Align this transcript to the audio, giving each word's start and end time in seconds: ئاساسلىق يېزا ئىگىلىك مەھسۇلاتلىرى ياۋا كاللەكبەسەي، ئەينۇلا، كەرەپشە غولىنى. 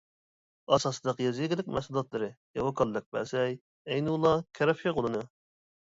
ئاساسلىق 0.75 1.19
يېزا 1.23 1.43
ئىگىلىك 1.47 1.69
مەھسۇلاتلىرى 1.75 2.31
ياۋا 2.61 2.73
كاللەكبەسەي، 2.81 3.55
ئەينۇلا، 3.91 4.33
كەرەپشە 4.61 4.95
غولىنى. 4.97 5.21